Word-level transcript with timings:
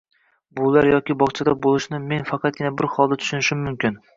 buvilar 0.59 0.87
yoki 0.91 1.17
bog‘chada 1.19 1.55
bo‘lishini 1.67 2.01
men 2.09 2.27
faqatgina 2.33 2.75
bir 2.81 2.91
holda 2.97 3.23
tushunishim 3.25 3.63
mumkin 3.71 4.05